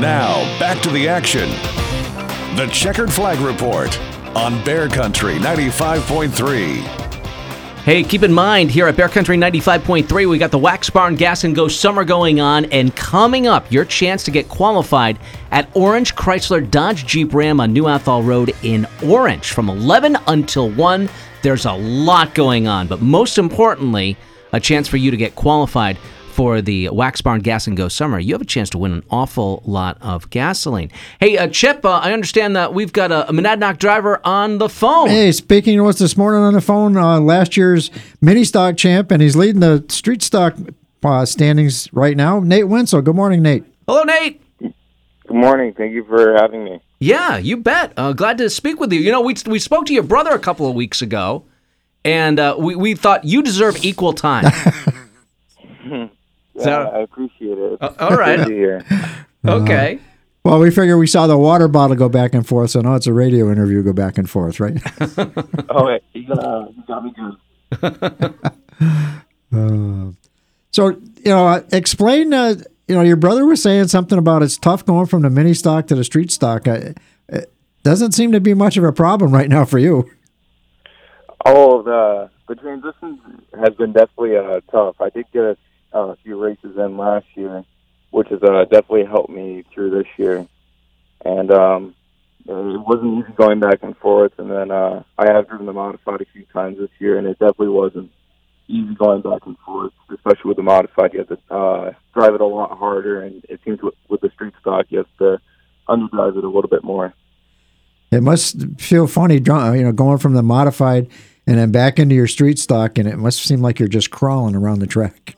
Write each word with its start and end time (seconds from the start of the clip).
Now, 0.00 0.44
back 0.60 0.80
to 0.82 0.90
the 0.90 1.08
action. 1.08 1.48
The 2.56 2.68
Checkered 2.72 3.12
Flag 3.12 3.40
Report 3.40 3.98
on 4.36 4.62
Bear 4.64 4.88
Country 4.88 5.34
95.3. 5.34 6.76
Hey, 7.82 8.04
keep 8.04 8.22
in 8.22 8.32
mind 8.32 8.70
here 8.70 8.86
at 8.86 8.96
Bear 8.96 9.08
Country 9.08 9.36
95.3, 9.36 10.28
we 10.28 10.38
got 10.38 10.52
the 10.52 10.58
Wax 10.58 10.88
Barn 10.88 11.16
Gas 11.16 11.42
and 11.42 11.52
Go 11.52 11.66
Summer 11.66 12.04
going 12.04 12.38
on, 12.38 12.66
and 12.66 12.94
coming 12.94 13.48
up, 13.48 13.72
your 13.72 13.84
chance 13.84 14.22
to 14.22 14.30
get 14.30 14.48
qualified 14.48 15.18
at 15.50 15.68
Orange 15.74 16.14
Chrysler 16.14 16.70
Dodge 16.70 17.04
Jeep 17.04 17.34
Ram 17.34 17.60
on 17.60 17.72
New 17.72 17.88
Athol 17.88 18.22
Road 18.22 18.54
in 18.62 18.86
Orange 19.04 19.50
from 19.50 19.68
11 19.68 20.16
until 20.28 20.70
1. 20.70 21.08
There's 21.42 21.66
a 21.66 21.72
lot 21.72 22.36
going 22.36 22.68
on, 22.68 22.86
but 22.86 23.00
most 23.00 23.36
importantly, 23.36 24.16
a 24.52 24.60
chance 24.60 24.86
for 24.86 24.96
you 24.96 25.10
to 25.10 25.16
get 25.16 25.34
qualified 25.34 25.98
for 26.38 26.62
the 26.62 26.88
Wax 26.90 27.20
Barn 27.20 27.40
Gas 27.40 27.66
and 27.66 27.76
Go 27.76 27.88
Summer, 27.88 28.20
you 28.20 28.32
have 28.32 28.40
a 28.40 28.44
chance 28.44 28.70
to 28.70 28.78
win 28.78 28.92
an 28.92 29.02
awful 29.10 29.60
lot 29.66 29.98
of 30.00 30.30
gasoline. 30.30 30.88
Hey, 31.18 31.36
uh, 31.36 31.48
Chip, 31.48 31.84
uh, 31.84 31.98
I 31.98 32.12
understand 32.12 32.54
that 32.54 32.72
we've 32.72 32.92
got 32.92 33.10
a, 33.10 33.28
a 33.28 33.32
Monadnock 33.32 33.78
driver 33.78 34.20
on 34.24 34.58
the 34.58 34.68
phone. 34.68 35.08
Hey, 35.08 35.32
speaking 35.32 35.76
to 35.78 35.86
us 35.86 35.98
this 35.98 36.16
morning 36.16 36.42
on 36.42 36.52
the 36.52 36.60
phone, 36.60 36.96
uh, 36.96 37.18
last 37.18 37.56
year's 37.56 37.90
mini 38.20 38.44
stock 38.44 38.76
champ, 38.76 39.10
and 39.10 39.20
he's 39.20 39.34
leading 39.34 39.58
the 39.58 39.84
street 39.88 40.22
stock 40.22 40.54
uh, 41.02 41.24
standings 41.24 41.92
right 41.92 42.16
now. 42.16 42.38
Nate 42.38 42.68
Wenzel. 42.68 43.02
Good 43.02 43.16
morning, 43.16 43.42
Nate. 43.42 43.64
Hello, 43.88 44.04
Nate. 44.04 44.40
Good 44.60 44.72
morning. 45.28 45.74
Thank 45.76 45.92
you 45.92 46.04
for 46.04 46.34
having 46.34 46.62
me. 46.62 46.80
Yeah, 47.00 47.38
you 47.38 47.56
bet. 47.56 47.94
Uh, 47.96 48.12
glad 48.12 48.38
to 48.38 48.48
speak 48.48 48.78
with 48.78 48.92
you. 48.92 49.00
You 49.00 49.10
know, 49.10 49.22
we, 49.22 49.34
we 49.44 49.58
spoke 49.58 49.86
to 49.86 49.92
your 49.92 50.04
brother 50.04 50.30
a 50.30 50.38
couple 50.38 50.68
of 50.68 50.76
weeks 50.76 51.02
ago, 51.02 51.46
and 52.04 52.38
uh, 52.38 52.54
we, 52.56 52.76
we 52.76 52.94
thought 52.94 53.24
you 53.24 53.42
deserve 53.42 53.84
equal 53.84 54.12
time. 54.12 54.44
Yeah, 56.58 56.64
So- 56.64 56.82
I 56.94 56.98
appreciate 57.00 57.58
it. 57.58 57.78
Uh, 57.82 57.92
all 58.00 58.16
right. 58.16 58.36
Good 58.38 58.48
to 58.48 58.54
hear. 58.54 58.84
okay. 59.46 59.98
Well, 60.44 60.58
we 60.60 60.70
figure 60.70 60.96
we 60.96 61.06
saw 61.06 61.26
the 61.26 61.36
water 61.36 61.68
bottle 61.68 61.96
go 61.96 62.08
back 62.08 62.32
and 62.32 62.46
forth, 62.46 62.70
so 62.70 62.80
now 62.80 62.94
it's 62.94 63.06
a 63.06 63.12
radio 63.12 63.50
interview 63.52 63.82
go 63.82 63.92
back 63.92 64.16
and 64.18 64.28
forth, 64.30 64.60
right? 64.60 64.78
Oh, 65.70 65.84
wait, 65.86 66.02
you 66.14 66.26
got, 66.26 66.38
uh, 66.38 66.66
got 66.86 67.04
me 67.04 67.12
good. 67.12 68.34
so, 70.70 70.88
you 70.88 71.24
know, 71.26 71.46
uh, 71.46 71.62
explain. 71.72 72.32
Uh, 72.32 72.54
you 72.86 72.94
know, 72.94 73.02
your 73.02 73.16
brother 73.16 73.44
was 73.44 73.62
saying 73.62 73.88
something 73.88 74.18
about 74.18 74.42
it's 74.42 74.56
tough 74.56 74.84
going 74.86 75.04
from 75.06 75.20
the 75.22 75.28
mini 75.30 75.52
stock 75.52 75.86
to 75.88 75.94
the 75.94 76.04
street 76.04 76.30
stock. 76.30 76.66
Uh, 76.66 76.92
it 77.28 77.52
doesn't 77.82 78.12
seem 78.12 78.32
to 78.32 78.40
be 78.40 78.54
much 78.54 78.76
of 78.78 78.84
a 78.84 78.92
problem 78.92 79.30
right 79.32 79.48
now 79.48 79.64
for 79.66 79.78
you. 79.78 80.08
Oh, 81.44 81.82
the 81.82 82.30
the 82.48 82.54
transition 82.54 83.20
has 83.60 83.74
been 83.74 83.92
definitely 83.92 84.36
uh, 84.36 84.60
tough. 84.70 84.96
I 85.00 85.10
did 85.10 85.26
get 85.32 85.42
a, 85.42 85.50
a 85.50 85.56
few 85.56 85.77
races 86.48 86.76
in 86.76 86.96
last 86.96 87.26
year, 87.34 87.64
which 88.10 88.28
has 88.28 88.42
uh, 88.42 88.64
definitely 88.64 89.04
helped 89.04 89.30
me 89.30 89.64
through 89.72 89.90
this 89.90 90.06
year. 90.16 90.46
And 91.24 91.50
um, 91.50 91.94
it 92.46 92.80
wasn't 92.80 93.18
easy 93.18 93.32
going 93.36 93.60
back 93.60 93.82
and 93.82 93.96
forth. 93.98 94.32
And 94.38 94.50
then 94.50 94.70
uh, 94.70 95.02
I 95.18 95.32
have 95.32 95.48
driven 95.48 95.66
the 95.66 95.72
modified 95.72 96.20
a 96.20 96.26
few 96.32 96.44
times 96.52 96.78
this 96.78 96.90
year, 96.98 97.18
and 97.18 97.26
it 97.26 97.38
definitely 97.38 97.68
wasn't 97.68 98.10
easy 98.68 98.94
going 98.94 99.22
back 99.22 99.46
and 99.46 99.58
forth, 99.58 99.92
especially 100.12 100.48
with 100.48 100.56
the 100.56 100.62
modified. 100.62 101.12
You 101.12 101.20
have 101.20 101.28
to 101.28 101.54
uh, 101.54 101.92
drive 102.14 102.34
it 102.34 102.40
a 102.40 102.46
lot 102.46 102.76
harder, 102.76 103.22
and 103.22 103.44
it 103.48 103.60
seems 103.64 103.82
with, 103.82 103.94
with 104.08 104.20
the 104.20 104.30
street 104.30 104.54
stock, 104.60 104.86
you 104.90 104.98
have 104.98 105.16
to 105.18 105.40
underdrive 105.88 106.36
it 106.36 106.44
a 106.44 106.48
little 106.48 106.68
bit 106.68 106.84
more. 106.84 107.14
It 108.10 108.22
must 108.22 108.56
feel 108.78 109.06
funny, 109.06 109.34
you 109.34 109.42
know, 109.42 109.92
going 109.92 110.18
from 110.18 110.32
the 110.34 110.42
modified 110.42 111.08
and 111.46 111.58
then 111.58 111.72
back 111.72 111.98
into 111.98 112.14
your 112.14 112.26
street 112.26 112.58
stock, 112.58 112.98
and 112.98 113.08
it 113.08 113.16
must 113.16 113.42
seem 113.42 113.62
like 113.62 113.78
you're 113.78 113.88
just 113.88 114.10
crawling 114.10 114.54
around 114.54 114.80
the 114.80 114.86
track. 114.86 115.37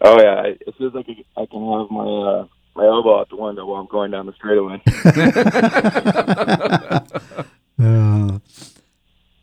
Oh 0.00 0.20
yeah, 0.20 0.42
it 0.42 0.62
it 0.66 0.74
feels 0.78 0.94
like 0.94 1.06
I 1.36 1.46
can 1.46 1.60
have 1.60 1.90
my 1.90 2.04
uh, 2.04 2.46
my 2.76 2.84
elbow 2.84 3.20
out 3.20 3.28
the 3.28 3.36
window 3.36 3.66
while 3.66 3.80
I'm 3.80 3.86
going 3.86 4.10
down 4.10 4.26
the 4.26 4.32
straightaway. 4.34 4.82
Uh, 7.80 8.40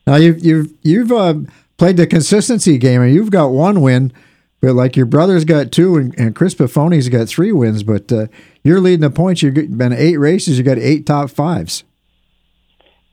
now 0.05 0.15
you've 0.17 0.43
you've 0.43 0.73
you've 0.81 1.11
uh, 1.11 1.35
played 1.77 1.95
the 1.97 2.05
consistency 2.05 2.77
game, 2.77 3.01
and 3.01 3.13
you've 3.13 3.31
got 3.31 3.47
one 3.47 3.79
win, 3.79 4.11
but 4.59 4.73
like 4.73 4.97
your 4.97 5.05
brother's 5.05 5.45
got 5.45 5.71
two, 5.71 5.95
and, 5.95 6.13
and 6.19 6.35
Chris 6.35 6.53
Buffoni's 6.53 7.07
got 7.07 7.29
three 7.29 7.53
wins. 7.53 7.81
But 7.83 8.11
uh, 8.11 8.27
you're 8.61 8.81
leading 8.81 9.01
the 9.01 9.09
points. 9.09 9.41
You've 9.41 9.53
been 9.53 9.93
eight 9.93 10.17
races. 10.17 10.57
You 10.57 10.65
got 10.65 10.77
eight 10.79 11.05
top 11.05 11.29
fives. 11.29 11.85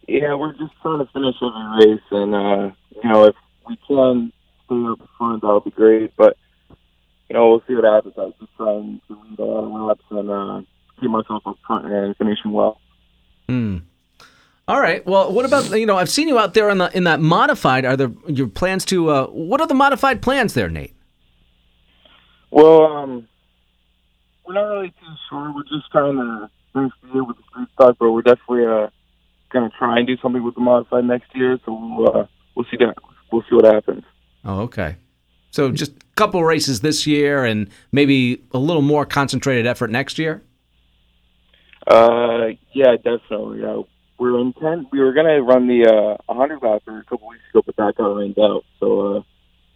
yeah, 0.09 0.35
we're 0.35 0.53
just 0.55 0.73
trying 0.83 0.99
to 0.99 1.07
finish 1.13 1.37
every 1.41 1.87
race, 1.87 2.03
and 2.11 2.35
uh, 2.35 2.71
you 3.03 3.09
know 3.09 3.25
if 3.27 3.37
we 3.69 3.77
can 3.87 4.33
stay 4.67 4.85
up 4.87 5.09
front, 5.17 5.43
that'll 5.43 5.61
be 5.61 5.71
great. 5.71 6.13
But 6.17 6.37
you 7.33 7.39
know 7.39 7.49
we'll 7.49 7.63
see 7.67 7.75
what 7.75 7.85
happens. 7.85 8.13
I'm 8.19 8.35
just 8.39 8.55
trying 8.59 9.01
to 9.09 9.15
lead 9.15 9.39
a 9.39 9.43
lot 9.43 9.65
of 9.65 9.89
laps 9.89 10.05
and 10.11 10.31
uh, 10.31 10.61
keep 11.01 11.11
myself 11.11 11.43
up 11.47 11.57
front 11.67 11.87
and 11.87 12.15
finishing 12.19 12.53
well. 12.53 12.79
Hmm. 13.49 13.79
All 14.69 14.79
right. 14.79 15.05
Well, 15.07 15.33
what 15.33 15.47
about 15.47 15.71
you 15.71 15.87
know? 15.87 15.97
I've 15.97 16.11
seen 16.11 16.29
you 16.29 16.39
out 16.39 16.53
there 16.53 16.69
in 16.69 16.77
the 16.77 16.95
in 16.95 17.05
that 17.05 17.21
modified. 17.21 17.87
Are 17.87 17.97
there 17.97 18.13
your 18.27 18.49
plans 18.49 18.85
to? 18.87 19.09
Uh, 19.09 19.27
what 19.29 19.63
are 19.63 19.67
the 19.67 19.75
modified 19.75 20.21
plans 20.21 20.53
there, 20.53 20.69
Nate? 20.69 20.95
Well, 22.51 22.83
um, 22.83 23.29
we're 24.47 24.53
not 24.53 24.65
really 24.65 24.91
too 24.91 25.15
sure. 25.31 25.55
We're 25.55 25.63
just 25.63 25.91
trying 25.91 26.17
to 26.17 26.51
finish 26.75 26.93
the 27.03 27.15
year 27.15 27.25
with 27.25 27.39
the 27.39 27.45
street 27.51 27.69
stock, 27.73 27.97
but 27.99 28.13
we're 28.13 28.21
definitely 28.21 28.67
uh, 28.67 28.89
going 29.51 29.71
to 29.71 29.77
try 29.79 29.97
and 29.97 30.07
do 30.07 30.19
something 30.19 30.45
with 30.45 30.55
the 30.55 30.61
modified 30.61 31.07
next 31.07 31.35
year. 31.35 31.59
So 31.65 31.73
we'll 31.73 32.15
uh, 32.15 32.27
we'll 32.55 32.67
see 32.71 32.77
that 32.77 32.95
we'll 33.33 33.43
see 33.49 33.57
what 33.57 33.65
happens. 33.65 34.05
Oh, 34.45 34.61
okay. 34.65 34.97
So 35.53 35.71
just 35.71 35.93
a 35.93 36.15
couple 36.17 36.43
races 36.45 36.81
this 36.81 37.07
year, 37.07 37.45
and 37.45 37.69
maybe 37.93 38.43
a 38.53 38.59
little 38.59 38.83
more 38.83 39.07
concentrated 39.07 39.67
effort 39.67 39.91
next 39.91 40.19
year. 40.19 40.43
Uh, 41.87 42.49
yeah, 42.73 42.97
definitely. 42.97 43.65
Uh, 43.65 43.83
we're 44.19 44.41
intent. 44.41 44.89
We 44.91 45.01
were 45.01 45.13
gonna 45.13 45.43
run 45.43 45.67
the 45.69 45.87
uh 45.87 46.17
100 46.33 46.61
lapper 46.61 47.01
a 47.01 47.05
couple 47.05 47.29
weeks 47.29 47.43
ago, 47.51 47.63
but 47.67 47.77
that 47.77 47.97
got 47.97 48.07
rained 48.17 48.39
out. 48.39 48.65
So 48.81 49.17
uh, 49.17 49.23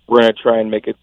we're 0.08 0.20
gonna 0.20 0.32
try 0.32 0.60
and 0.60 0.70
make 0.70 0.86
it 0.86 0.96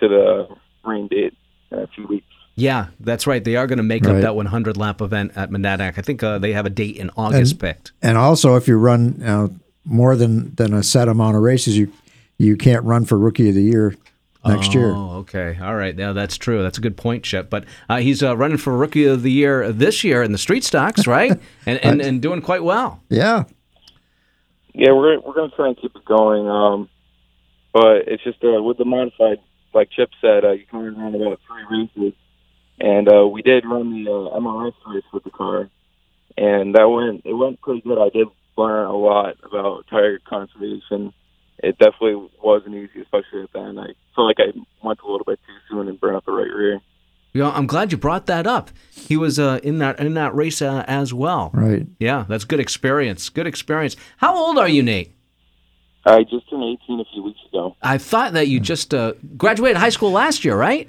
to 0.00 0.08
the 0.08 0.48
rain 0.84 1.08
date 1.08 1.34
in 1.70 1.78
a 1.78 1.86
few 1.88 2.06
weeks. 2.06 2.26
Yeah, 2.54 2.88
that's 2.98 3.26
right. 3.26 3.42
They 3.42 3.54
are 3.54 3.68
going 3.68 3.76
to 3.76 3.84
make 3.84 4.04
up 4.04 4.20
that 4.20 4.34
100 4.34 4.76
lap 4.76 5.00
event 5.00 5.30
at 5.36 5.48
Monadnock. 5.48 5.96
I 5.96 6.02
think 6.02 6.24
uh, 6.24 6.38
they 6.38 6.54
have 6.54 6.66
a 6.66 6.70
date 6.70 6.96
in 6.96 7.08
August 7.16 7.52
And- 7.52 7.60
picked. 7.60 7.92
And 8.02 8.18
also, 8.18 8.56
if 8.56 8.66
you 8.66 8.76
run 8.76 9.14
you 9.18 9.24
know, 9.26 9.54
more 9.84 10.16
than 10.16 10.56
than 10.56 10.74
a 10.74 10.82
set 10.82 11.06
amount 11.06 11.36
of 11.36 11.42
races, 11.42 11.78
you 11.78 11.92
you 12.36 12.56
can't 12.56 12.84
run 12.84 13.04
for 13.04 13.16
rookie 13.16 13.48
of 13.48 13.54
the 13.54 13.62
year 13.62 13.94
next 14.46 14.74
year. 14.74 14.92
Oh, 14.94 15.18
okay. 15.18 15.58
All 15.60 15.74
right. 15.74 15.96
Yeah, 15.96 16.12
that's 16.12 16.36
true. 16.36 16.62
That's 16.62 16.78
a 16.78 16.80
good 16.80 16.96
point, 16.96 17.24
Chip. 17.24 17.50
But 17.50 17.64
uh, 17.88 17.98
he's 17.98 18.22
uh, 18.22 18.36
running 18.36 18.58
for 18.58 18.76
Rookie 18.76 19.04
of 19.04 19.22
the 19.22 19.32
Year 19.32 19.72
this 19.72 20.04
year 20.04 20.22
in 20.22 20.32
the 20.32 20.38
street 20.38 20.64
stocks, 20.64 21.06
right? 21.06 21.32
and, 21.66 21.78
and 21.84 22.00
and 22.00 22.22
doing 22.22 22.42
quite 22.42 22.64
well. 22.64 23.02
Yeah. 23.08 23.44
Yeah, 24.74 24.92
we're 24.92 25.18
we're 25.20 25.34
gonna 25.34 25.52
try 25.56 25.68
and 25.68 25.76
keep 25.76 25.94
it 25.96 26.04
going. 26.04 26.48
Um, 26.48 26.88
but 27.72 28.06
it's 28.06 28.22
just 28.22 28.42
uh, 28.44 28.62
with 28.62 28.78
the 28.78 28.84
modified, 28.84 29.38
like 29.74 29.90
Chip 29.90 30.10
said, 30.20 30.44
uh, 30.44 30.52
you 30.52 30.66
can 30.66 30.78
only 30.78 30.90
run 30.90 31.14
about 31.14 31.40
three 31.46 31.78
races, 31.78 32.14
and 32.78 33.08
uh, 33.08 33.26
we 33.26 33.42
did 33.42 33.64
run 33.64 34.04
the 34.04 34.10
uh, 34.10 34.38
MRS 34.38 34.74
race 34.86 35.04
with 35.12 35.24
the 35.24 35.30
car, 35.30 35.68
and 36.36 36.74
that 36.74 36.88
went 36.88 37.22
it 37.24 37.34
went 37.34 37.60
pretty 37.60 37.80
good. 37.80 37.98
I 37.98 38.08
did 38.10 38.28
learn 38.56 38.86
a 38.86 38.96
lot 38.96 39.36
about 39.42 39.86
tire 39.88 40.18
conservation. 40.20 41.12
It 41.60 41.78
definitely 41.78 42.28
wasn't 42.42 42.76
easy, 42.76 43.00
especially 43.00 43.42
at 43.42 43.52
the 43.52 43.60
end. 43.60 43.80
I 43.80 43.86
felt 44.14 44.26
like 44.26 44.38
I 44.38 44.52
went 44.82 45.00
a 45.00 45.10
little 45.10 45.24
bit 45.24 45.40
too 45.46 45.54
soon 45.68 45.88
and 45.88 46.00
burned 46.00 46.16
out 46.16 46.24
the 46.24 46.32
right 46.32 46.52
rear. 46.52 46.80
You 47.32 47.42
know, 47.42 47.50
I'm 47.50 47.66
glad 47.66 47.92
you 47.92 47.98
brought 47.98 48.26
that 48.26 48.46
up. 48.46 48.70
He 48.90 49.16
was 49.16 49.38
uh, 49.38 49.60
in 49.62 49.78
that 49.78 50.00
in 50.00 50.14
that 50.14 50.34
race 50.34 50.62
uh, 50.62 50.84
as 50.86 51.12
well. 51.12 51.50
Right. 51.52 51.86
Yeah, 51.98 52.24
that's 52.28 52.44
good 52.44 52.60
experience. 52.60 53.28
Good 53.28 53.46
experience. 53.46 53.96
How 54.16 54.36
old 54.36 54.58
are 54.58 54.68
you, 54.68 54.82
Nate? 54.82 55.14
I 56.06 56.22
just 56.22 56.48
turned 56.48 56.64
18 56.64 57.00
a 57.00 57.04
few 57.12 57.22
weeks 57.22 57.40
ago. 57.48 57.76
I 57.82 57.98
thought 57.98 58.32
that 58.32 58.48
you 58.48 58.60
just 58.60 58.94
uh, 58.94 59.12
graduated 59.36 59.76
high 59.76 59.90
school 59.90 60.10
last 60.10 60.44
year, 60.44 60.56
right? 60.56 60.88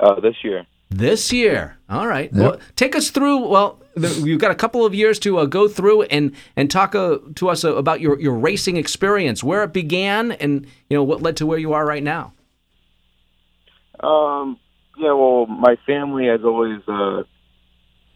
Uh, 0.00 0.18
this 0.20 0.34
year. 0.42 0.66
This 0.90 1.32
year. 1.32 1.76
All 1.88 2.06
right. 2.06 2.32
Well, 2.32 2.58
take 2.74 2.96
us 2.96 3.10
through. 3.10 3.46
Well, 3.46 3.78
the, 3.78 3.83
you've 3.96 4.40
got 4.40 4.50
a 4.50 4.54
couple 4.54 4.84
of 4.84 4.94
years 4.94 5.18
to 5.20 5.38
uh, 5.38 5.46
go 5.46 5.68
through 5.68 6.02
and 6.02 6.34
and 6.56 6.70
talk 6.70 6.94
uh, 6.94 7.18
to 7.36 7.48
us 7.48 7.64
uh, 7.64 7.74
about 7.74 8.00
your, 8.00 8.20
your 8.20 8.34
racing 8.34 8.76
experience, 8.76 9.42
where 9.42 9.62
it 9.62 9.72
began, 9.72 10.32
and 10.32 10.66
you 10.88 10.96
know 10.96 11.02
what 11.02 11.22
led 11.22 11.36
to 11.38 11.46
where 11.46 11.58
you 11.58 11.72
are 11.72 11.86
right 11.86 12.02
now. 12.02 12.32
Um, 14.00 14.58
yeah, 14.98 15.12
well, 15.12 15.46
my 15.46 15.76
family 15.86 16.26
has 16.26 16.40
always 16.44 16.80
uh, 16.88 17.22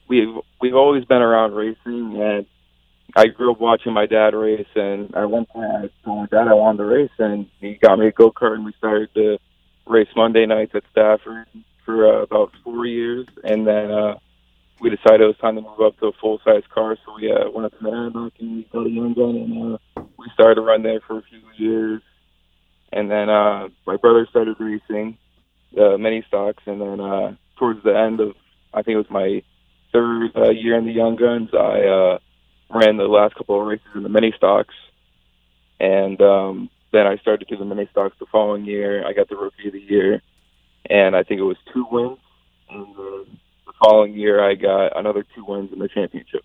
we've 0.08 0.34
we've 0.60 0.75
always 0.75 1.04
been 1.04 1.22
around 1.22 1.54
racing, 1.54 2.20
and 2.20 2.46
I 3.16 3.26
grew 3.26 3.52
up 3.52 3.60
watching 3.60 3.92
my 3.92 4.06
dad 4.06 4.34
race. 4.34 4.66
And 4.75 5.14
at 5.14 5.30
one 5.30 5.46
point, 5.46 5.70
I 5.70 5.90
told 6.04 6.19
my 6.19 6.26
dad 6.26 6.48
I 6.48 6.54
wanted 6.54 6.78
to 6.78 6.84
race, 6.84 7.10
and 7.19 7.46
he 7.60 7.75
got 7.75 7.98
me 7.98 8.08
a 8.08 8.12
go 8.12 8.30
kart, 8.30 8.54
and 8.54 8.64
we 8.64 8.72
started 8.78 9.12
to 9.14 9.38
race 9.86 10.08
Monday 10.14 10.46
nights 10.46 10.72
at 10.75 10.82
Stafford 10.90 11.46
for 11.84 12.06
uh, 12.06 12.22
about 12.22 12.52
four 12.62 12.84
years, 12.86 13.26
and 13.44 13.66
then 13.66 13.90
uh, 13.90 14.19
we 14.80 14.90
decided 14.90 15.22
it 15.22 15.26
was 15.26 15.36
time 15.38 15.56
to 15.56 15.62
move 15.62 15.80
up 15.80 15.98
to 15.98 16.06
a 16.06 16.12
full 16.20 16.40
size 16.44 16.62
car. 16.72 16.96
So 17.04 17.16
we 17.16 17.32
uh, 17.32 17.50
went 17.50 17.66
up 17.66 17.78
to 17.78 17.84
Monadnock 17.84 18.32
and 18.38 18.56
we 18.56 18.69
got 18.72 18.86
a 18.86 18.90
young 18.90 19.14
gun, 19.14 19.36
and 19.36 19.75
uh, 19.75 20.02
we 20.19 20.26
started 20.34 20.56
to 20.56 20.62
run 20.62 20.82
there 20.82 21.00
for 21.06 21.19
a 21.19 21.22
few 21.22 21.40
years. 21.56 22.02
And 22.92 23.10
then 23.10 23.28
uh, 23.28 23.69
my 23.86 23.96
brother 23.96 24.26
started 24.30 24.56
racing 24.58 25.19
the 25.75 25.98
mini 25.98 26.25
stocks, 26.26 26.62
and 26.66 26.80
then 26.80 27.00
uh, 27.00 27.36
towards 27.58 27.82
the 27.82 27.96
end 27.96 28.20
of 28.20 28.34
I 28.72 28.82
think 28.82 28.94
it 28.94 28.98
was 28.98 29.10
my 29.10 29.42
third 29.92 30.30
uh, 30.36 30.50
year 30.50 30.76
in 30.76 30.86
the 30.86 30.92
Young 30.92 31.16
Guns, 31.16 31.50
I 31.52 31.80
uh, 31.86 32.19
ran 32.70 32.96
the 32.96 33.04
last 33.04 33.34
couple 33.34 33.60
of 33.60 33.66
races 33.66 33.86
in 33.94 34.02
the 34.02 34.08
mini 34.08 34.32
stocks, 34.36 34.75
and 35.80 36.20
um, 36.20 36.70
then 36.92 37.06
I 37.06 37.16
started 37.16 37.46
to 37.46 37.54
do 37.54 37.58
the 37.58 37.64
mini 37.64 37.88
stocks 37.90 38.16
the 38.19 38.26
following 38.30 38.64
year. 38.64 39.06
I 39.06 39.12
got 39.12 39.28
the 39.28 39.36
rookie 39.36 39.69
of 39.69 39.72
the 39.72 39.80
year, 39.80 40.22
and 40.88 41.16
I 41.16 41.22
think 41.22 41.40
it 41.40 41.44
was 41.44 41.56
two 41.72 41.86
wins. 41.90 42.19
And 42.70 42.94
the 42.96 43.26
following 43.82 44.14
year, 44.14 44.42
I 44.42 44.54
got 44.54 44.98
another 44.98 45.25
two 45.34 45.44
wins 45.46 45.72
in 45.72 45.78
the 45.78 45.88
championship. 45.88 46.42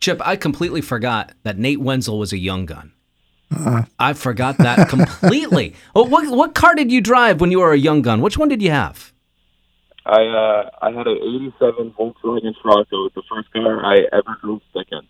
Chip, 0.00 0.20
I 0.26 0.36
completely 0.36 0.80
forgot 0.80 1.32
that 1.42 1.58
Nate 1.58 1.80
Wenzel 1.80 2.18
was 2.18 2.32
a 2.32 2.38
young 2.38 2.66
gun. 2.66 2.92
I 3.98 4.12
forgot 4.12 4.58
that 4.58 4.88
completely. 4.88 5.74
well, 5.94 6.06
what 6.06 6.30
what 6.30 6.54
car 6.54 6.74
did 6.74 6.92
you 6.92 7.00
drive 7.00 7.40
when 7.40 7.50
you 7.50 7.58
were 7.60 7.72
a 7.72 7.78
young 7.78 8.00
gun? 8.00 8.20
Which 8.20 8.38
one 8.38 8.48
did 8.48 8.62
you 8.62 8.70
have? 8.70 9.12
I 10.06 10.22
uh, 10.22 10.70
I 10.80 10.92
had 10.92 11.06
an 11.06 11.18
'87 11.18 11.90
Volkswagen 11.98 12.54
Scirocco. 12.62 13.06
It's 13.06 13.14
the 13.14 13.22
first 13.28 13.52
car 13.52 13.84
I 13.84 14.06
ever 14.12 14.38
drove 14.40 14.62
second. 14.72 15.02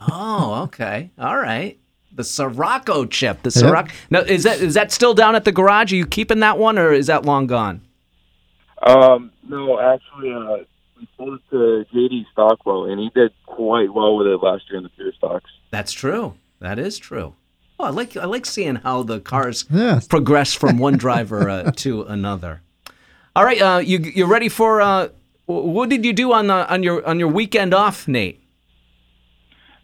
Oh, 0.00 0.62
okay, 0.64 1.10
all 1.18 1.38
right. 1.38 1.78
The 2.12 2.22
Scirocco 2.24 3.04
Chip, 3.06 3.42
the 3.42 3.50
Scirocco. 3.50 3.90
Now, 4.10 4.20
is 4.20 4.44
that 4.44 4.60
is 4.60 4.74
that 4.74 4.92
still 4.92 5.14
down 5.14 5.34
at 5.34 5.44
the 5.44 5.52
garage? 5.52 5.92
Are 5.92 5.96
you 5.96 6.06
keeping 6.06 6.40
that 6.40 6.58
one, 6.58 6.78
or 6.78 6.92
is 6.92 7.06
that 7.08 7.24
long 7.24 7.46
gone? 7.46 7.80
Um, 8.86 9.32
no, 9.48 9.78
actually, 9.80 10.32
uh, 10.32 10.64
we 10.98 11.08
sold 11.16 11.34
it 11.40 11.50
to 11.50 11.84
JD 11.94 12.24
Stockwell, 12.32 12.84
and 12.90 13.00
he 13.00 13.10
did 13.14 13.32
quite 13.46 13.92
well 13.92 14.16
with 14.16 14.26
it 14.26 14.36
last 14.42 14.64
year 14.68 14.78
in 14.78 14.84
the 14.84 14.88
pure 14.90 15.12
stocks. 15.16 15.50
That's 15.70 15.92
true. 15.92 16.34
That 16.60 16.78
is 16.78 16.98
true. 16.98 17.34
Oh, 17.80 17.84
I 17.84 17.90
like 17.90 18.16
I 18.16 18.24
like 18.24 18.44
seeing 18.46 18.76
how 18.76 19.02
the 19.04 19.20
cars 19.20 19.64
Yeah. 19.70 20.00
progress 20.08 20.52
from 20.54 20.78
one 20.78 20.96
driver 20.96 21.48
uh, 21.48 21.70
to 21.76 22.02
another. 22.02 22.62
All 23.36 23.44
right, 23.44 23.60
uh, 23.62 23.78
you 23.78 23.98
you 23.98 24.26
ready 24.26 24.48
for 24.48 24.80
uh, 24.80 25.08
what 25.46 25.88
did 25.88 26.04
you 26.04 26.12
do 26.12 26.32
on 26.32 26.48
the, 26.48 26.72
on 26.72 26.82
your 26.82 27.06
on 27.06 27.18
your 27.20 27.28
weekend 27.28 27.72
off, 27.74 28.08
Nate? 28.08 28.40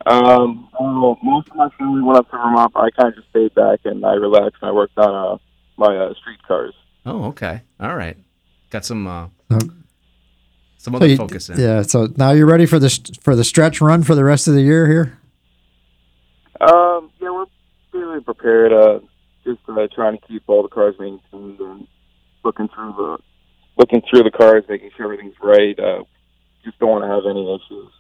Um, 0.07 0.69
well, 0.79 1.19
most 1.23 1.49
of 1.49 1.57
my 1.57 1.69
family 1.79 2.03
went 2.03 2.19
up 2.19 2.31
to 2.31 2.37
Vermont. 2.37 2.73
but 2.75 2.81
I 2.81 2.91
kind 2.91 3.09
of 3.09 3.15
just 3.17 3.29
stayed 3.31 3.55
back 3.55 3.81
and 3.85 4.05
I 4.05 4.13
relaxed 4.15 4.59
and 4.61 4.69
I 4.69 4.73
worked 4.73 4.99
on 4.99 5.15
uh, 5.35 5.39
my 5.77 5.97
uh, 5.97 6.15
street 6.15 6.43
cars. 6.47 6.75
Oh, 7.07 7.25
okay. 7.27 7.63
All 7.81 7.95
right. 7.97 8.17
Got 8.71 8.85
some 8.85 9.07
uh, 9.07 9.27
So- 9.51 9.59
some 10.79 10.93
So 10.93 10.97
other 10.97 11.07
you- 11.07 11.17
focus 11.17 11.49
in. 11.49 11.59
Yeah. 11.61 11.83
So 11.83 12.09
now 12.17 12.33
you're 12.33 12.47
ready 12.47 12.67
for 12.67 12.79
the 12.79 12.91
for 13.23 13.35
the 13.37 13.45
stretch 13.45 13.81
run 13.81 14.03
for 14.03 14.15
the 14.15 14.25
rest 14.25 14.49
of 14.49 14.55
the 14.55 14.63
year 14.63 14.87
here. 14.87 15.19
Um, 16.61 17.11
yeah, 17.21 17.31
we're 17.31 17.47
really 17.93 18.21
prepared. 18.21 18.73
Uh, 18.73 19.01
just 19.45 19.61
uh, 19.69 19.87
trying 19.95 20.19
to 20.19 20.27
keep 20.27 20.43
all 20.47 20.63
the 20.63 20.69
cars 20.69 20.95
being 20.99 21.21
maintained 21.33 21.61
and 21.61 21.87
looking 22.45 22.69
through 22.69 22.93
the 22.97 23.19
looking 23.77 24.03
through 24.09 24.23
the 24.23 24.31
cars, 24.31 24.65
making 24.69 24.91
sure 24.97 25.05
everything's 25.07 25.35
right. 25.43 25.79
Uh, 25.79 26.05
just 26.65 26.79
don't 26.79 26.91
want 26.91 27.05
to 27.05 27.09
have 27.09 27.25
any 27.29 27.43
issues. 27.55 27.91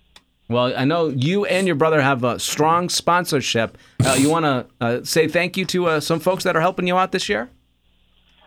Well, 0.49 0.75
I 0.77 0.85
know 0.85 1.09
you 1.09 1.47
and 1.47 1.67
your 1.67 1.77
brother 1.77 2.01
have 2.03 2.23
a 2.23 2.39
strong 2.39 2.89
sponsorship. 2.91 3.79
Uh, 4.05 4.15
you 4.19 4.29
want 4.31 4.45
to 4.45 4.67
uh, 4.81 5.03
say 5.03 5.27
thank 5.27 5.57
you 5.57 5.65
to 5.67 5.87
uh, 5.87 6.01
some 6.01 6.21
folks 6.21 6.45
that 6.45 6.55
are 6.55 6.61
helping 6.61 6.87
you 6.87 6.97
out 6.99 7.13
this 7.13 7.29
year? 7.31 7.51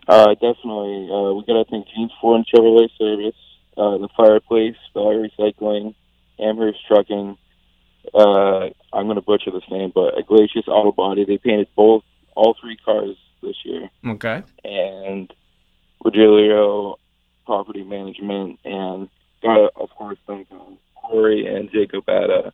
Uh, 0.08 0.34
definitely. 0.36 1.10
Uh, 1.12 1.34
we 1.34 1.44
got 1.46 1.64
to 1.64 1.66
thank 1.70 1.88
Jeans 1.94 2.12
Ford 2.22 2.38
and 2.38 2.48
Chevrolet 2.48 2.90
Service, 2.98 3.36
uh, 3.78 3.98
the 3.98 4.08
Fireplace, 4.16 4.76
Valley 4.94 5.30
Recycling, 5.38 5.96
Amherst 6.40 6.80
Trucking. 6.88 7.38
Uh, 8.14 8.70
I'm 8.94 9.06
going 9.06 9.16
to 9.16 9.22
butcher 9.22 9.52
this 9.52 9.70
name, 9.70 9.92
but 9.94 10.18
Iglesias 10.18 10.66
Auto 10.68 10.94
Body. 10.94 11.26
They 11.26 11.38
painted 11.38 11.68
both, 11.76 12.04
all 12.36 12.56
three 12.62 12.78
cars 12.78 13.18
this 13.44 13.56
year, 13.66 13.90
Okay. 14.08 14.44
and 14.64 15.32
Virgilio 16.04 16.98
Property 17.46 17.84
Management, 17.84 18.60
and 18.64 19.10
got 19.44 19.72
of 19.76 19.90
course, 19.90 20.18
thank 20.26 20.48
uh, 20.52 20.58
Corey 20.96 21.46
and 21.48 21.70
Jacob 21.72 22.08
at 22.10 22.30
uh, 22.30 22.52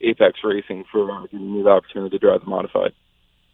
Apex 0.00 0.38
Racing 0.44 0.84
for 0.92 1.10
uh, 1.10 1.22
giving 1.30 1.52
me 1.56 1.62
the 1.62 1.70
opportunity 1.70 2.18
to 2.18 2.18
drive 2.18 2.40
the 2.40 2.46
modified. 2.46 2.92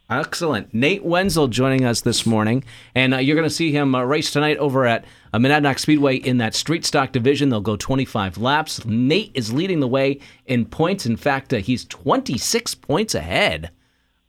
Excellent. 0.09 0.73
Nate 0.73 1.05
Wenzel 1.05 1.49
joining 1.49 1.85
us 1.85 2.01
this 2.01 2.25
morning. 2.25 2.63
And 2.95 3.15
uh, 3.15 3.19
you're 3.19 3.35
going 3.35 3.49
to 3.49 3.55
see 3.55 3.73
him 3.73 3.95
uh, 3.95 4.03
race 4.05 4.31
tonight 4.31 4.57
over 4.59 4.87
at 4.87 5.05
uh, 5.33 5.39
Monadnock 5.39 5.81
Speedway 5.81 6.17
in 6.17 6.39
that 6.39 6.55
street 6.55 6.85
stock 6.85 7.11
division. 7.11 7.49
They'll 7.49 7.61
go 7.61 7.77
25 7.77 8.39
laps. 8.39 8.85
Nate 8.85 9.33
is 9.35 9.53
leading 9.53 9.81
the 9.81 9.89
way 9.89 10.21
in 10.47 10.65
points. 10.65 11.07
In 11.07 11.17
fact, 11.17 11.53
uh, 11.53 11.57
he's 11.57 11.85
26 11.85 12.77
points 12.77 13.15
ahead 13.17 13.71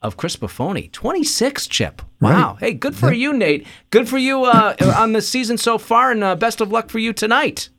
of 0.01 0.17
Chris 0.17 0.35
Buffoni. 0.35 0.89
26, 0.91 1.67
Chip. 1.67 2.01
Wow. 2.21 2.57
Hey, 2.59 2.73
good 2.73 2.95
for 2.95 3.13
you, 3.13 3.33
Nate. 3.33 3.67
Good 3.91 4.09
for 4.09 4.17
you 4.17 4.45
uh, 4.45 4.75
on 4.97 5.13
the 5.13 5.21
season 5.21 5.57
so 5.57 5.77
far, 5.77 6.11
and 6.11 6.23
uh, 6.23 6.35
best 6.35 6.59
of 6.59 6.71
luck 6.71 6.89
for 6.89 6.99
you 6.99 7.13
tonight. 7.13 7.69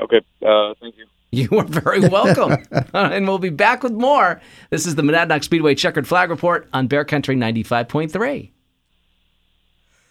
Okay, 0.00 0.22
uh, 0.44 0.72
thank 0.80 0.96
you. 0.96 1.06
You 1.34 1.48
are 1.52 1.64
very 1.64 2.00
welcome. 2.00 2.62
and 2.94 3.26
we'll 3.26 3.38
be 3.38 3.48
back 3.48 3.82
with 3.82 3.92
more. 3.92 4.40
This 4.68 4.86
is 4.86 4.96
the 4.96 5.02
Monadnock 5.02 5.42
Speedway 5.42 5.74
Checkered 5.74 6.06
Flag 6.06 6.28
Report 6.28 6.68
on 6.74 6.86
Bear 6.86 7.06
Country 7.06 7.34
95.3. 7.34 8.50